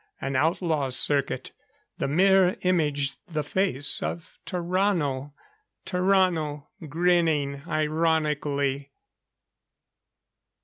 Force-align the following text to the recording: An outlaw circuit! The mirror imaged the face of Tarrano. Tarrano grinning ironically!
An 0.19 0.35
outlaw 0.35 0.89
circuit! 0.89 1.51
The 1.99 2.07
mirror 2.07 2.55
imaged 2.61 3.17
the 3.27 3.43
face 3.43 4.01
of 4.01 4.39
Tarrano. 4.47 5.33
Tarrano 5.85 6.65
grinning 6.89 7.61
ironically! 7.67 8.93